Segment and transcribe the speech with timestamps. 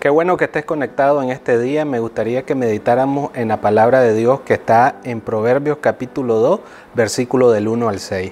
[0.00, 1.84] Qué bueno que estés conectado en este día.
[1.84, 6.60] Me gustaría que meditáramos en la palabra de Dios que está en Proverbios capítulo 2,
[6.94, 8.30] versículo del 1 al 6.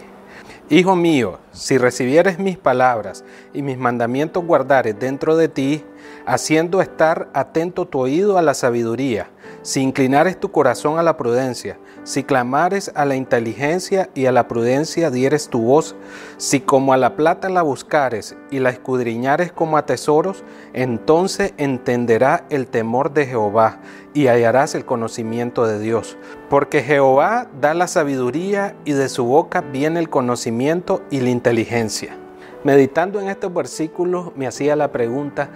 [0.70, 5.84] Hijo mío, si recibieres mis palabras y mis mandamientos guardares dentro de ti,
[6.27, 9.30] haciendo estar atento tu oído a la sabiduría,
[9.62, 14.46] si inclinares tu corazón a la prudencia, si clamares a la inteligencia y a la
[14.46, 15.97] prudencia dieres tu voz,
[16.37, 22.45] si como a la plata la buscares y la escudriñares como a tesoros, entonces entenderá
[22.48, 23.80] el temor de Jehová
[24.14, 26.16] y hallarás el conocimiento de Dios.
[26.48, 32.16] Porque Jehová da la sabiduría y de su boca viene el conocimiento y la inteligencia.
[32.62, 35.50] Meditando en estos versículos me hacía la pregunta,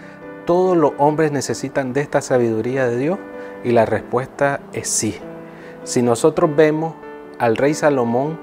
[0.50, 3.20] ¿todos los hombres necesitan de esta sabiduría de Dios?
[3.62, 5.14] Y la respuesta es sí.
[5.84, 6.94] Si nosotros vemos
[7.38, 8.36] al rey Salomón,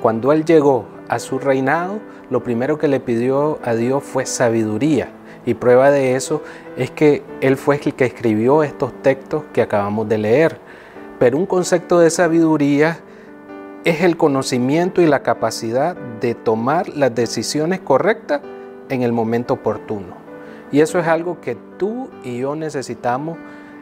[0.00, 1.98] cuando él llegó a su reinado,
[2.30, 5.08] lo primero que le pidió a Dios fue sabiduría.
[5.46, 6.44] Y prueba de eso
[6.76, 10.60] es que él fue el que escribió estos textos que acabamos de leer.
[11.18, 13.00] Pero un concepto de sabiduría
[13.82, 18.42] es el conocimiento y la capacidad de tomar las decisiones correctas
[18.90, 20.17] en el momento oportuno.
[20.70, 23.38] Y eso es algo que tú y yo necesitamos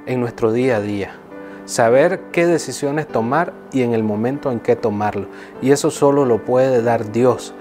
[0.07, 1.17] en nuestro día a día.
[1.65, 5.27] Saber qué decisiones tomar y en el momento en que tomarlo.
[5.61, 7.55] Y eso solo lo puede dar Dios.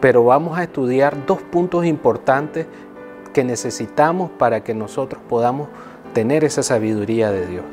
[0.00, 2.66] Pero vamos a estudiar dos puntos importantes
[3.34, 5.68] que necesitamos para que nosotros podamos
[6.14, 7.64] tener esa sabiduría de Dios.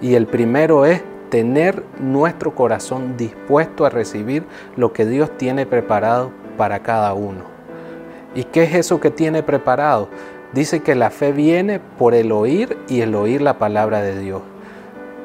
[0.00, 4.44] Y el primero es tener nuestro corazón dispuesto a recibir
[4.76, 7.56] lo que Dios tiene preparado para cada uno.
[8.34, 10.08] ¿Y qué es eso que tiene preparado?
[10.52, 14.42] Dice que la fe viene por el oír y el oír la palabra de Dios.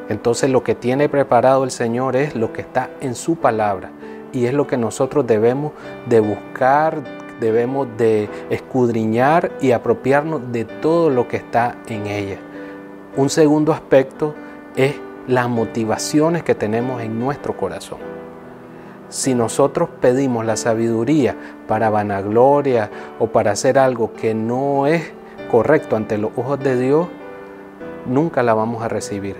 [0.09, 3.91] Entonces lo que tiene preparado el Señor es lo que está en su palabra
[4.33, 5.71] y es lo que nosotros debemos
[6.09, 7.01] de buscar,
[7.39, 12.37] debemos de escudriñar y apropiarnos de todo lo que está en ella.
[13.15, 14.35] Un segundo aspecto
[14.75, 14.95] es
[15.27, 17.99] las motivaciones que tenemos en nuestro corazón.
[19.09, 21.35] Si nosotros pedimos la sabiduría
[21.67, 25.11] para vanagloria o para hacer algo que no es
[25.51, 27.07] correcto ante los ojos de Dios,
[28.05, 29.35] nunca la vamos a recibir.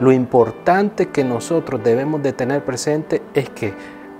[0.00, 3.72] Lo importante que nosotros debemos de tener presente es que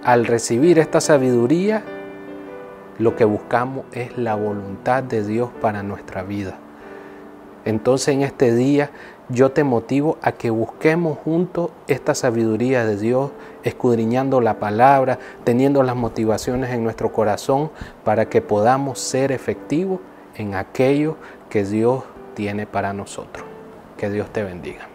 [0.04, 1.82] al recibir esta sabiduría,
[2.98, 6.59] lo que buscamos es la voluntad de Dios para nuestra vida.
[7.65, 8.91] Entonces en este día
[9.28, 13.32] yo te motivo a que busquemos juntos esta sabiduría de Dios,
[13.65, 17.71] escudriñando la palabra, teniendo las motivaciones en nuestro corazón
[18.04, 19.98] para que podamos ser efectivos
[20.41, 21.17] en aquello
[21.49, 23.47] que Dios tiene para nosotros.
[23.97, 24.89] Que Dios te bendiga.